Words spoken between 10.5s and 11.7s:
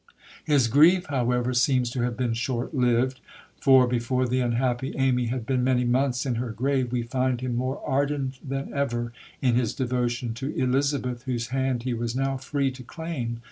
Elizabeth, whose